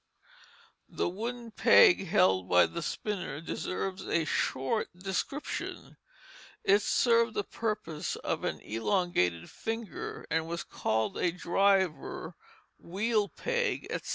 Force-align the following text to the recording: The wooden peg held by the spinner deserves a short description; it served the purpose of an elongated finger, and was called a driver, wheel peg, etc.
The 0.89 1.07
wooden 1.07 1.51
peg 1.51 2.07
held 2.07 2.49
by 2.49 2.65
the 2.65 2.81
spinner 2.81 3.39
deserves 3.39 4.01
a 4.07 4.25
short 4.25 4.89
description; 4.97 5.95
it 6.63 6.81
served 6.81 7.35
the 7.35 7.43
purpose 7.43 8.15
of 8.15 8.43
an 8.43 8.61
elongated 8.61 9.47
finger, 9.51 10.25
and 10.31 10.47
was 10.47 10.63
called 10.63 11.19
a 11.19 11.31
driver, 11.31 12.35
wheel 12.79 13.29
peg, 13.29 13.85
etc. 13.91 14.09